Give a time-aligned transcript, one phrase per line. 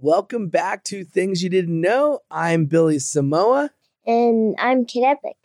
[0.00, 2.20] Welcome back to Things You Didn't Know.
[2.30, 3.72] I'm Billy Samoa.
[4.06, 5.36] And I'm Kid Epic.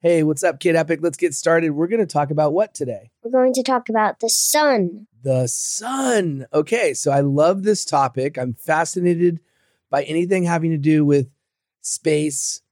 [0.00, 1.00] Hey, what's up, Kid Epic?
[1.02, 1.72] Let's get started.
[1.72, 3.10] We're going to talk about what today?
[3.22, 5.06] We're going to talk about the sun.
[5.22, 6.46] The sun.
[6.54, 8.38] Okay, so I love this topic.
[8.38, 9.40] I'm fascinated
[9.90, 11.28] by anything having to do with
[11.82, 12.62] space.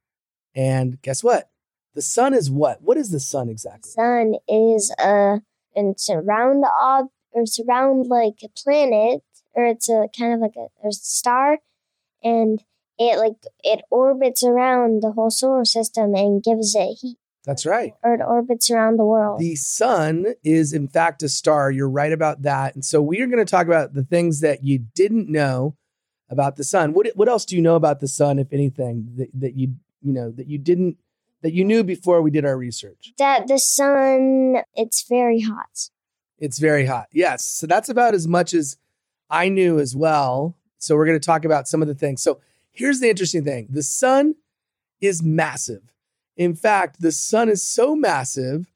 [0.55, 1.51] And guess what?
[1.95, 2.81] The sun is what?
[2.81, 3.91] What is the sun exactly?
[3.91, 5.43] The Sun is a
[5.77, 9.23] and it's a round ob or it's around like a planet
[9.55, 11.59] or it's a kind of like a, a star
[12.23, 12.63] and
[12.99, 17.19] it like it orbits around the whole solar system and gives it heat.
[17.45, 17.95] That's right.
[18.03, 19.41] Or it orbits around the world.
[19.41, 21.71] The sun is, in fact, a star.
[21.71, 22.75] You're right about that.
[22.75, 25.77] And so we are going to talk about the things that you didn't know
[26.29, 26.93] about the sun.
[26.93, 30.13] What what else do you know about the sun, if anything, that, that you you
[30.13, 30.99] know that you didn't
[31.43, 33.13] that you knew before we did our research?
[33.19, 35.89] That the sun it's very hot.
[36.39, 37.07] It's very hot.
[37.13, 37.45] Yes.
[37.45, 38.77] So that's about as much as
[39.31, 40.57] I knew as well.
[40.79, 42.23] So we're going to talk about some of the things.
[42.23, 43.67] So here's the interesting thing.
[43.71, 44.37] The sun
[45.01, 45.93] is massive.
[46.37, 48.71] In fact, the sun is so massive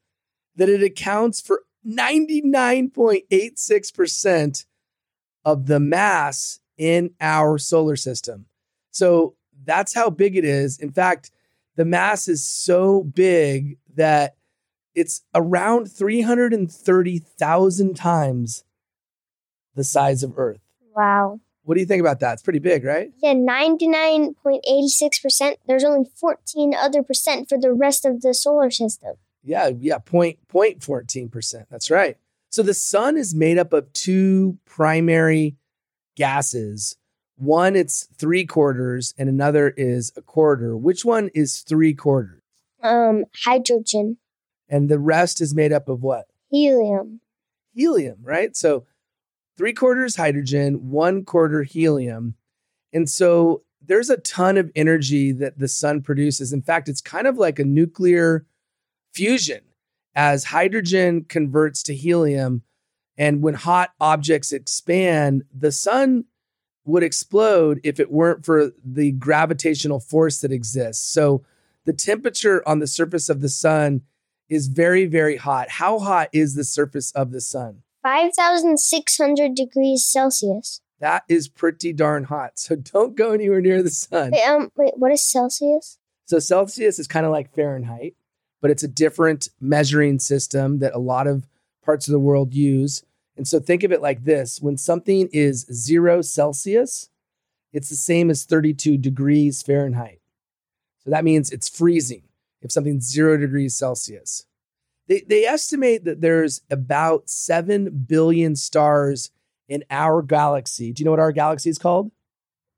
[0.56, 4.64] that it accounts for 99.86%
[5.44, 8.46] of the mass in our solar system.
[8.90, 9.34] So
[9.64, 10.78] that's how big it is.
[10.78, 11.30] In fact,
[11.76, 14.36] the mass is so big that
[14.94, 18.64] it's around 330,000 times
[19.74, 20.60] the size of Earth.
[20.94, 21.40] Wow.
[21.64, 22.34] What do you think about that?
[22.34, 23.10] It's pretty big, right?
[23.22, 25.56] Yeah, 99.86%.
[25.66, 29.14] There's only 14 other percent for the rest of the solar system.
[29.44, 31.66] Yeah, yeah, point point 14%.
[31.70, 32.16] That's right.
[32.48, 35.56] So the sun is made up of two primary
[36.16, 36.96] gases.
[37.36, 40.76] One it's three quarters and another is a quarter.
[40.76, 42.42] Which one is three quarters?
[42.82, 44.18] Um, hydrogen.
[44.68, 46.26] And the rest is made up of what?
[46.50, 47.20] Helium.
[47.74, 48.56] Helium, right?
[48.56, 48.84] So
[49.56, 52.34] three quarters hydrogen, one quarter helium.
[52.92, 56.52] And so there's a ton of energy that the sun produces.
[56.52, 58.46] In fact, it's kind of like a nuclear
[59.12, 59.62] fusion
[60.14, 62.62] as hydrogen converts to helium.
[63.16, 66.24] And when hot objects expand, the sun
[66.84, 71.06] would explode if it weren't for the gravitational force that exists.
[71.12, 71.44] So
[71.84, 74.02] the temperature on the surface of the sun
[74.48, 75.68] is very, very hot.
[75.70, 77.82] How hot is the surface of the sun?
[78.02, 80.80] 5,600 degrees Celsius.
[81.00, 82.58] That is pretty darn hot.
[82.58, 84.30] So don't go anywhere near the sun.
[84.32, 85.98] Wait, um, wait, what is Celsius?
[86.26, 88.14] So Celsius is kind of like Fahrenheit,
[88.60, 91.46] but it's a different measuring system that a lot of
[91.84, 93.02] parts of the world use.
[93.36, 97.08] And so think of it like this when something is zero Celsius,
[97.72, 100.20] it's the same as 32 degrees Fahrenheit.
[101.04, 102.22] So that means it's freezing
[102.60, 104.46] if something's zero degrees Celsius.
[105.12, 109.30] They, they estimate that there's about 7 billion stars
[109.68, 110.90] in our galaxy.
[110.90, 112.10] Do you know what our galaxy is called?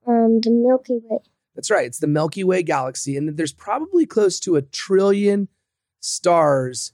[0.04, 1.18] Um, the Milky Way.
[1.54, 1.86] That's right.
[1.86, 3.16] It's the Milky Way galaxy.
[3.16, 5.46] And there's probably close to a trillion
[6.00, 6.92] stars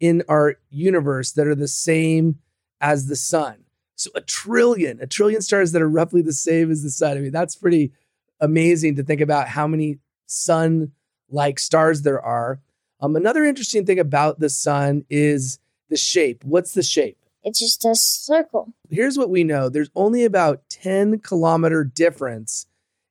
[0.00, 2.38] in our universe that are the same
[2.80, 3.64] as the sun.
[3.96, 7.18] So a trillion, a trillion stars that are roughly the same as the sun.
[7.18, 7.92] I mean, that's pretty
[8.40, 10.92] amazing to think about how many sun
[11.28, 12.60] like stars there are.
[13.00, 16.44] Um, another interesting thing about the sun is the shape.
[16.44, 17.18] What's the shape?
[17.42, 18.74] It's just a circle.
[18.90, 22.66] Here's what we know there's only about 10 kilometer difference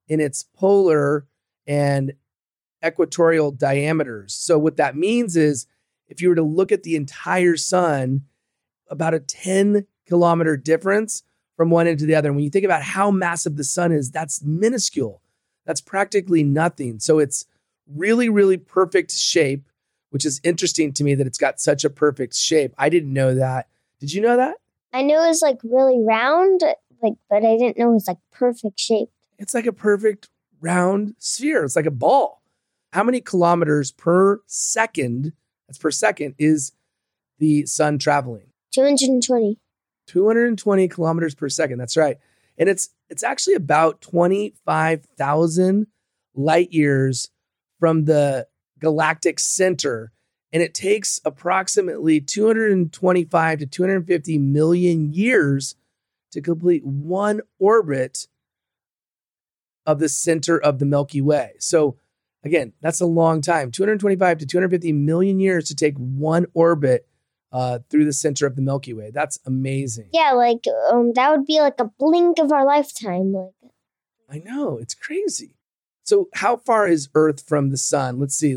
[0.07, 1.25] in its polar
[1.65, 2.13] and
[2.85, 4.33] equatorial diameters.
[4.33, 5.65] So, what that means is
[6.07, 8.23] if you were to look at the entire sun,
[8.89, 11.23] about a 10 kilometer difference
[11.55, 12.29] from one end to the other.
[12.29, 15.21] And when you think about how massive the sun is, that's minuscule.
[15.65, 16.99] That's practically nothing.
[16.99, 17.45] So, it's
[17.87, 19.68] really, really perfect shape,
[20.09, 22.73] which is interesting to me that it's got such a perfect shape.
[22.77, 23.67] I didn't know that.
[23.99, 24.55] Did you know that?
[24.93, 26.61] I knew it was like really round,
[27.01, 29.09] like, but I didn't know it was like perfect shape.
[29.37, 30.29] It's like a perfect
[30.61, 31.63] round sphere.
[31.63, 32.41] It's like a ball.
[32.91, 35.33] How many kilometers per second,
[35.67, 36.71] that's per second, is
[37.37, 38.47] the sun traveling?
[38.73, 39.59] 220.
[40.07, 41.77] 220 kilometers per second.
[41.77, 42.17] That's right.
[42.57, 45.87] And it's it's actually about 25,000
[46.35, 47.29] light years
[47.79, 48.47] from the
[48.79, 50.11] galactic center
[50.51, 55.75] and it takes approximately 225 to 250 million years
[56.31, 58.27] to complete one orbit
[59.85, 61.53] of the center of the Milky Way.
[61.59, 61.97] So,
[62.43, 67.07] again, that's a long time 225 to 250 million years to take one orbit
[67.51, 69.11] uh, through the center of the Milky Way.
[69.11, 70.09] That's amazing.
[70.13, 73.33] Yeah, like um, that would be like a blink of our lifetime.
[73.33, 73.51] Like,
[74.29, 75.55] I know, it's crazy.
[76.09, 78.19] So, how far is Earth from the sun?
[78.19, 78.55] Let's see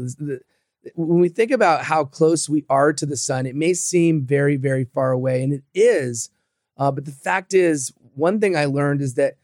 [0.94, 4.56] when we think about how close we are to the sun, it may seem very,
[4.56, 6.30] very far away, and it is.
[6.78, 9.34] Uh, but the fact is, one thing I learned is that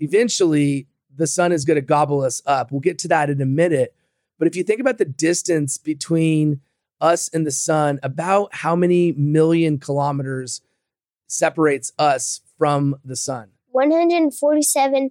[0.00, 2.72] eventually the sun is going to gobble us up.
[2.72, 3.94] We'll get to that in a minute.
[4.38, 6.62] But if you think about the distance between
[7.02, 10.62] us and the sun, about how many million kilometers
[11.26, 13.50] separates us from the sun?
[13.72, 15.10] 147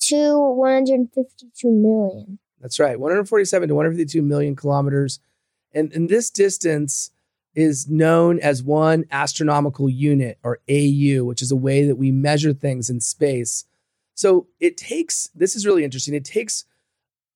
[0.00, 2.38] to 152 million.
[2.60, 5.20] That's right, 147 to 152 million kilometers.
[5.72, 7.10] And, and this distance
[7.54, 12.52] is known as one astronomical unit or AU, which is a way that we measure
[12.52, 13.64] things in space.
[14.14, 16.64] So it takes, this is really interesting, it takes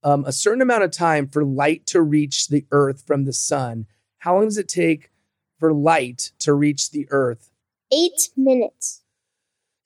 [0.04, 3.86] um, a certain amount of time for light to reach the Earth from the sun.
[4.18, 5.10] How long does it take
[5.58, 7.50] for light to reach the Earth?
[7.92, 9.01] Eight minutes.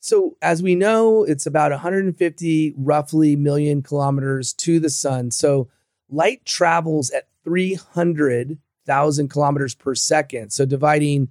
[0.07, 5.33] So, as we know, it's about 150 roughly million kilometers to the sun.
[5.33, 5.69] So,
[6.09, 10.51] light travels at 300,000 kilometers per second.
[10.51, 11.31] So, dividing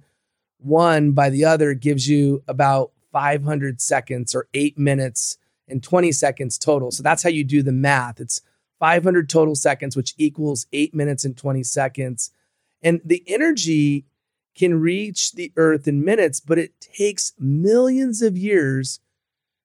[0.58, 6.58] one by the other gives you about 500 seconds or eight minutes and 20 seconds
[6.58, 6.90] total.
[6.90, 8.20] So, that's how you do the math.
[8.20, 8.42] It's
[8.78, 12.30] 500 total seconds, which equals eight minutes and 20 seconds.
[12.82, 14.04] And the energy
[14.56, 19.00] can reach the earth in minutes, but it takes millions of years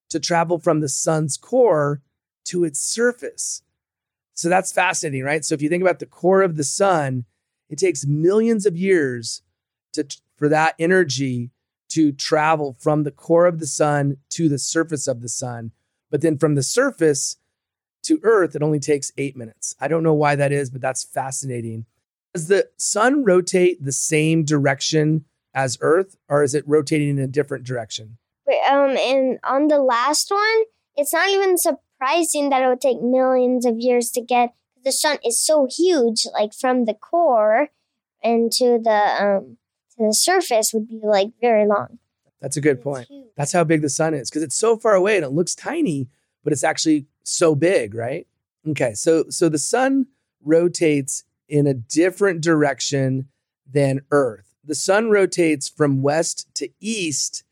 [0.10, 2.02] to travel from the sun's core
[2.46, 3.64] to its surface.
[4.34, 5.46] So that's fascinating, right?
[5.46, 7.26] So if you think about the core of the sun,
[7.70, 9.42] it takes millions of years
[9.94, 10.06] to
[10.36, 11.52] for that energy
[11.90, 15.72] to travel from the core of the sun to the surface of the sun.
[16.10, 17.38] But then from the surface
[18.04, 19.76] to earth, it only takes 8 minutes.
[19.80, 21.86] I don't know why that is, but that's fascinating.
[22.33, 27.28] Does the sun rotate the same direction as Earth, or is it rotating in a
[27.28, 28.18] different direction?
[28.45, 30.63] But, um, and on the last one,
[30.95, 34.54] it's not even surprising that it would take millions of years to get.
[34.83, 37.69] The sun is so huge, like from the core
[38.24, 39.57] and to the um
[39.98, 42.00] to the surface would be like very long.
[42.39, 43.07] That's a good point.
[43.36, 46.10] That's how big the sun is because it's so far away and it looks tiny,
[46.44, 48.27] but it's actually so big, right?
[48.68, 50.07] Okay, so so the sun
[50.44, 53.27] rotates in a different direction
[53.69, 54.56] than Earth.
[54.63, 57.44] The sun rotates from west to east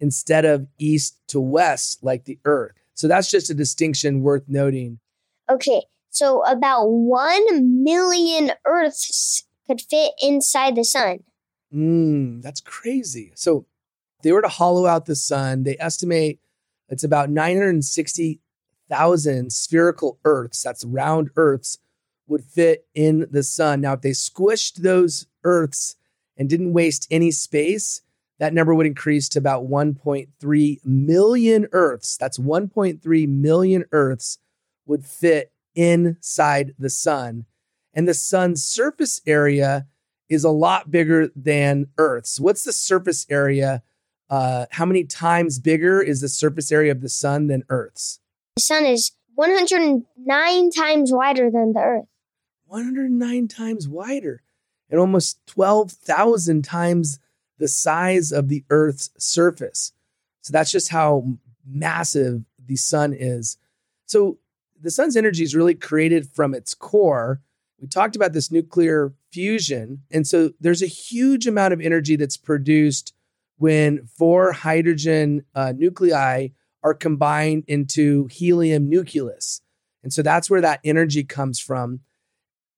[0.00, 2.74] instead of east to west like the Earth.
[2.94, 4.98] So that's just a distinction worth noting.
[5.48, 11.20] Okay, so about one million Earths could fit inside the sun.
[11.72, 13.32] Mm, that's crazy.
[13.36, 13.66] So
[14.18, 16.40] if they were to hollow out the sun, they estimate
[16.88, 21.78] it's about 960,000 spherical Earths, that's round Earths,
[22.26, 23.80] would fit in the sun.
[23.80, 25.96] Now, if they squished those Earths
[26.36, 28.00] and didn't waste any space,
[28.38, 32.16] that number would increase to about 1.3 million Earths.
[32.16, 34.38] That's 1.3 million Earths
[34.86, 37.46] would fit inside the sun.
[37.92, 39.86] And the sun's surface area
[40.28, 42.40] is a lot bigger than Earth's.
[42.40, 43.82] What's the surface area?
[44.28, 48.20] Uh, how many times bigger is the surface area of the sun than Earth's?
[48.56, 52.06] The sun is 109 times wider than the Earth.
[52.74, 54.42] 109 times wider
[54.90, 57.20] and almost 12,000 times
[57.58, 59.92] the size of the Earth's surface.
[60.40, 63.58] So that's just how massive the sun is.
[64.06, 64.38] So
[64.80, 67.40] the sun's energy is really created from its core.
[67.80, 70.02] We talked about this nuclear fusion.
[70.10, 73.14] And so there's a huge amount of energy that's produced
[73.56, 76.48] when four hydrogen uh, nuclei
[76.82, 79.60] are combined into helium nucleus.
[80.02, 82.00] And so that's where that energy comes from.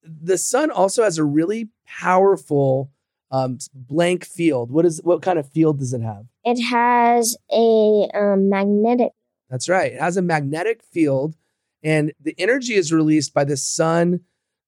[0.06, 2.90] The sun also has a really powerful
[3.30, 4.70] um, blank field.
[4.70, 6.26] What is what kind of field does it have?
[6.44, 9.12] It has a um, magnetic.
[9.50, 9.92] That's right.
[9.92, 11.36] It has a magnetic field,
[11.82, 14.20] and the energy is released by the sun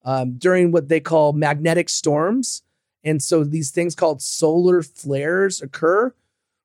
[0.04, 2.62] um, during what they call magnetic storms.
[3.04, 6.12] And so these things called solar flares occur,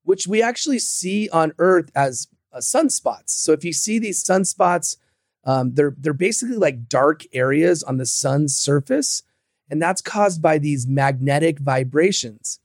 [0.04, 3.30] which we actually see on Earth as uh, sunspots.
[3.30, 4.98] So if you see these sunspots,
[5.46, 9.24] um, they're they're basically like dark areas on the sun's surface,
[9.70, 12.60] and that's caused by these magnetic vibrations.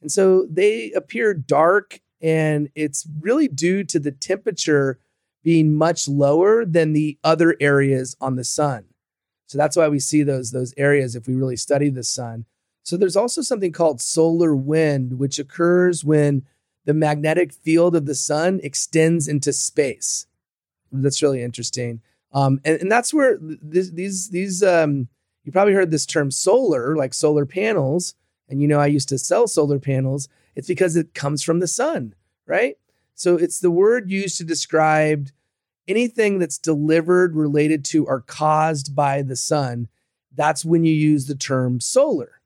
[0.00, 4.98] And so they appear dark, and it's really due to the temperature
[5.42, 8.84] being much lower than the other areas on the sun.
[9.46, 12.44] So that's why we see those those areas if we really study the sun.
[12.82, 16.44] So there's also something called solar wind, which occurs when
[16.84, 20.26] the magnetic field of the sun extends into space.
[20.90, 22.00] That's really interesting.
[22.32, 25.08] Um, and, and that's where th- these these um,
[25.44, 28.14] you probably heard this term solar, like solar panels.
[28.48, 30.28] And you know, I used to sell solar panels.
[30.54, 32.14] It's because it comes from the sun,
[32.46, 32.76] right?
[33.14, 35.28] So it's the word used to describe
[35.86, 39.88] anything that's delivered, related to, or caused by the sun.
[40.34, 42.40] That's when you use the term solar.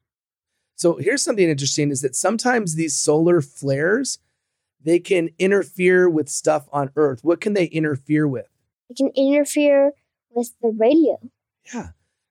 [0.76, 4.18] So here's something interesting is that sometimes these solar flares,
[4.80, 7.22] they can interfere with stuff on Earth.
[7.22, 8.48] What can they interfere with?
[8.92, 9.92] It can interfere
[10.30, 11.18] with the radio.
[11.72, 11.88] Yeah,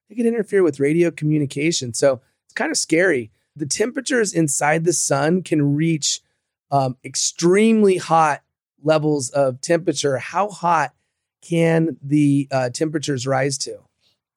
[0.09, 1.95] it can interfere with radio communication.
[1.95, 3.31] So it's kind of scary.
[3.55, 6.21] The temperatures inside the sun can reach
[6.69, 8.43] um, extremely hot
[8.83, 10.19] levels of temperature.
[10.19, 10.93] How hot
[11.41, 13.79] can the uh, temperatures rise to?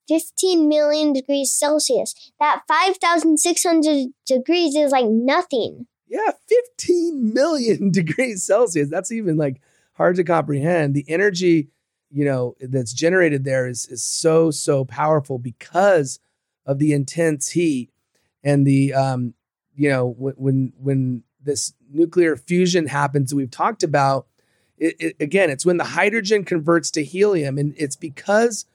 [0.07, 2.15] 15 million degrees Celsius.
[2.39, 5.85] That 5,600 degrees is like nothing.
[6.07, 8.89] Yeah, 15 million degrees Celsius.
[8.89, 9.61] That's even like
[9.93, 10.95] hard to comprehend.
[10.95, 11.69] The energy,
[12.15, 16.17] you know, that's generated there is is so so powerful because
[16.65, 17.91] of the intense heat
[18.41, 19.33] and the um,
[19.75, 24.27] you know, when when when this nuclear fusion happens we've talked about,
[24.77, 28.65] it, it, again, it's when the hydrogen converts to helium and it's because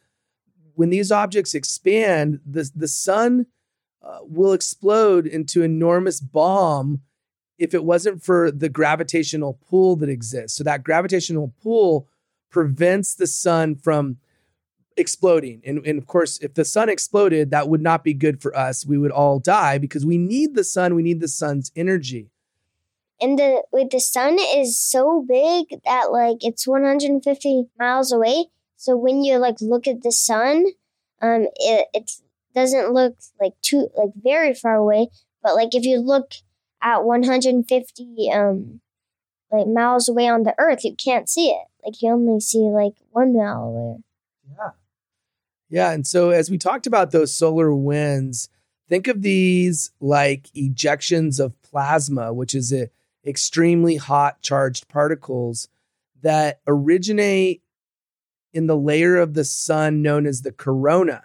[0.75, 3.47] when these objects expand, the the sun
[4.02, 7.00] uh, will explode into enormous bomb
[7.56, 10.59] if it wasn't for the gravitational pull that exists.
[10.59, 12.06] So that gravitational pull
[12.50, 14.19] prevents the sun from
[14.97, 15.62] exploding.
[15.64, 18.87] And, and of course, if the sun exploded, that would not be good for us.
[18.87, 22.30] We would all die because we need the sun, we need the sun's energy.
[23.23, 28.47] And the the sun is so big that like it's 150 miles away.
[28.76, 30.64] So when you like look at the sun,
[31.21, 32.12] um, it it
[32.54, 35.09] doesn't look like too like very far away.
[35.42, 36.33] But like if you look
[36.83, 38.80] at 150 um
[39.50, 41.66] like miles away on the earth you can't see it.
[41.85, 43.99] Like you only see like one mile away.
[44.49, 44.71] Yeah.
[45.69, 48.49] Yeah and so as we talked about those solar winds
[48.88, 52.88] think of these like ejections of plasma which is a
[53.26, 55.69] extremely hot charged particles
[56.23, 57.62] that originate
[58.52, 61.25] in the layer of the sun known as the corona.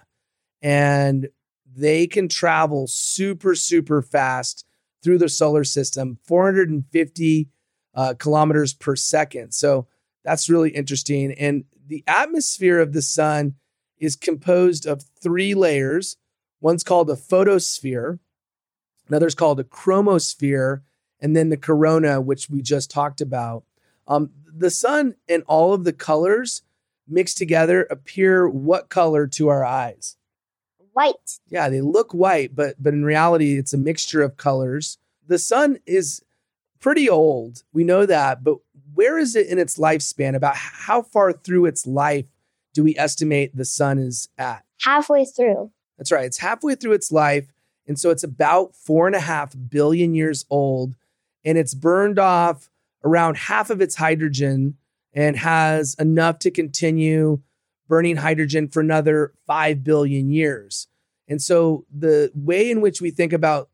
[0.61, 1.29] And
[1.65, 4.65] they can travel super super fast
[5.03, 7.49] through the solar system, 450
[7.95, 9.53] uh, kilometers per second.
[9.53, 9.87] So
[10.23, 11.31] that's really interesting.
[11.33, 13.55] And the atmosphere of the sun
[13.97, 16.17] is composed of three layers.
[16.61, 18.19] One's called a photosphere,
[19.07, 20.81] another's called a chromosphere,
[21.19, 23.63] and then the corona, which we just talked about.
[24.07, 26.63] Um, the sun and all of the colors
[27.07, 30.17] mixed together appear what color to our eyes?
[30.95, 31.39] white.
[31.49, 34.97] Yeah, they look white, but but in reality, it's a mixture of colors.
[35.27, 36.23] The sun is
[36.85, 37.63] pretty old.
[37.73, 38.59] We know that, but
[38.93, 40.35] where is it in its lifespan?
[40.35, 42.27] About how far through its life
[42.75, 44.63] do we estimate the sun is at?
[44.81, 45.71] Halfway through.
[45.97, 46.25] That's right.
[46.25, 47.51] It's halfway through its life.
[47.87, 50.93] And so it's about four and a half billion years old.
[51.43, 52.69] And it's burned off
[53.03, 54.77] around half of its hydrogen
[55.11, 57.41] and has enough to continue
[57.87, 60.87] burning hydrogen for another 5 billion years.
[61.27, 63.69] And so the way in which we think about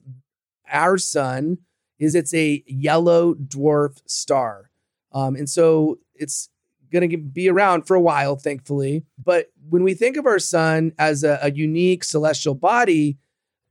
[0.71, 1.57] our sun
[2.01, 4.71] is it's a yellow dwarf star.
[5.13, 6.49] Um, and so it's
[6.91, 9.03] going to be around for a while, thankfully.
[9.23, 13.17] But when we think of our sun as a, a unique celestial body,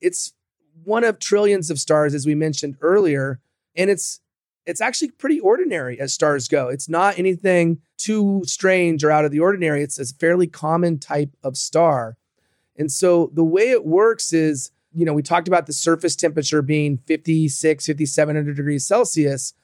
[0.00, 0.32] it's
[0.84, 3.40] one of trillions of stars, as we mentioned earlier.
[3.74, 4.20] And it's
[4.64, 6.68] it's actually pretty ordinary as stars go.
[6.68, 9.82] It's not anything too strange or out of the ordinary.
[9.82, 12.16] It's a fairly common type of star.
[12.76, 16.62] And so the way it works is, you know, we talked about the surface temperature
[16.62, 19.54] being 56, 5700 degrees Celsius,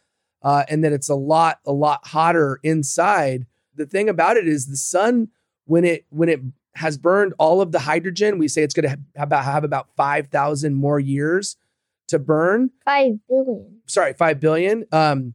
[0.42, 3.46] uh, and that it's a lot, a lot hotter inside.
[3.74, 5.28] The thing about it is the sun,
[5.64, 6.40] when it when it
[6.76, 9.88] has burned all of the hydrogen, we say it's going to have about have about
[9.96, 11.56] 5,000 more years
[12.08, 12.70] to burn.
[12.84, 13.80] Five billion.
[13.86, 14.84] Sorry, five billion.
[14.92, 15.34] Um,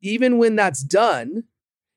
[0.00, 1.44] even when that's done,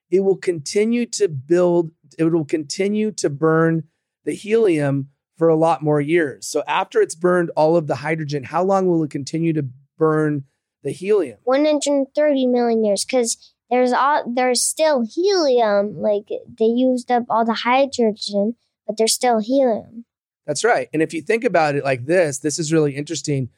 [0.10, 3.84] it will continue to build, it will continue to burn
[4.26, 5.10] the helium
[5.40, 6.46] for a lot more years.
[6.46, 9.66] So after it's burned all of the hydrogen, how long will it continue to
[9.98, 10.44] burn
[10.84, 11.40] the helium?
[11.46, 16.30] 130 million years because there's all there's still helium like
[16.60, 18.56] they used up all the hydrogen
[18.86, 20.06] but there's still helium
[20.48, 23.50] that's right and if you think about it like this this is really interesting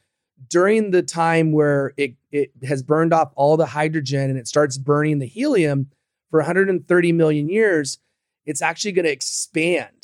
[0.50, 4.78] during the time where it, it has burned off all the hydrogen and it starts
[4.78, 5.90] burning the helium
[6.30, 8.00] for 130 million years,
[8.46, 10.01] it's actually going to expand.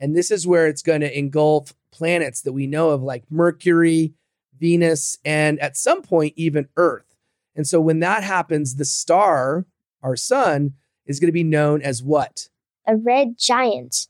[0.00, 4.14] And this is where it's going to engulf planets that we know of, like Mercury,
[4.58, 7.16] Venus, and at some point, even Earth.
[7.54, 9.66] And so when that happens, the star,
[10.02, 10.74] our sun,
[11.06, 12.48] is going to be known as what?
[12.86, 14.08] A red giant.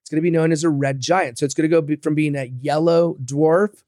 [0.00, 1.38] It's going to be known as a red giant.
[1.38, 3.82] So it's going to go from being a yellow dwarf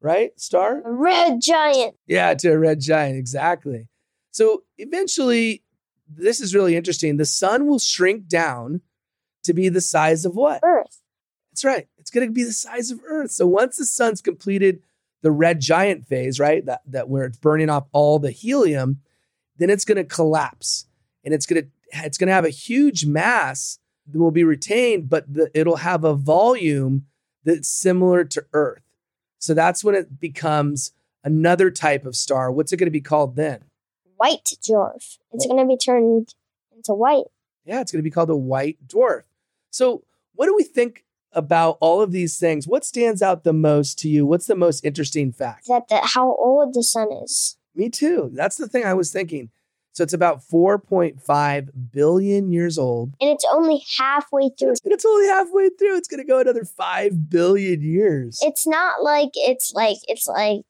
[0.00, 0.38] right?
[0.40, 0.82] Star?
[0.84, 1.96] A red giant.
[2.06, 3.88] Yeah, to a red giant, exactly.
[4.32, 5.62] So eventually,
[6.08, 7.16] this is really interesting.
[7.16, 8.80] The sun will shrink down
[9.44, 10.60] to be the size of what?
[10.62, 11.00] Earth.
[11.50, 11.88] That's right.
[11.98, 13.30] It's going to be the size of Earth.
[13.32, 14.82] So once the sun's completed
[15.22, 16.64] the red giant phase, right?
[16.64, 19.00] That that where it's burning off all the helium,
[19.56, 20.86] then it's going to collapse
[21.24, 21.68] and it's going to
[22.04, 26.04] it's going to have a huge mass that will be retained, but the, it'll have
[26.04, 27.06] a volume
[27.44, 28.82] that's similar to Earth.
[29.38, 30.92] So that's when it becomes
[31.24, 32.50] another type of star.
[32.50, 33.64] What's it going to be called then?
[34.16, 35.18] White dwarf.
[35.32, 36.34] It's going to be turned
[36.74, 37.24] into white.
[37.64, 39.22] Yeah, it's going to be called a white dwarf.
[39.70, 42.66] So, what do we think about all of these things?
[42.66, 44.26] What stands out the most to you?
[44.26, 45.66] What's the most interesting fact?
[45.68, 47.56] That the, how old the sun is.
[47.74, 48.30] Me too.
[48.34, 49.50] That's the thing I was thinking.
[49.92, 53.12] So it's about 4.5 billion years old.
[53.20, 54.74] And it's only halfway through.
[54.84, 55.96] And it's only halfway through.
[55.96, 58.40] It's going to go another 5 billion years.
[58.42, 60.62] It's not like it's like it's like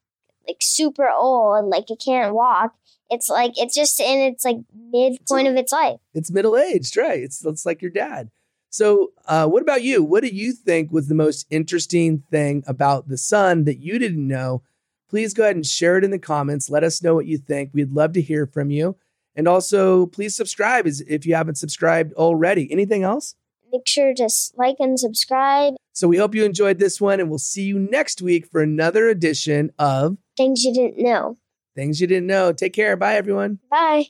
[0.49, 2.75] like super old, like it can't walk.
[3.11, 6.01] It's like it's just in its like midpoint of its life.
[6.15, 7.21] It's middle aged, right?
[7.21, 8.31] It's it's like your dad.
[8.73, 10.03] So, uh, what about you?
[10.05, 14.27] What do you think was the most interesting thing about the sun that you didn't
[14.27, 14.63] know?
[15.09, 16.71] Please go ahead and share it in the comments.
[16.71, 17.71] Let us know what you think.
[17.73, 18.97] We'd love to hear from you.
[19.35, 22.71] And also, please subscribe if you haven't subscribed already.
[22.71, 23.35] Anything else?
[23.73, 25.75] Make sure to like and subscribe.
[25.93, 29.09] So, we hope you enjoyed this one, and we'll see you next week for another
[29.09, 31.37] edition of Things You Didn't Know.
[31.75, 32.53] Things You Didn't Know.
[32.53, 32.97] Take care.
[32.97, 33.59] Bye, everyone.
[33.69, 34.07] Bye.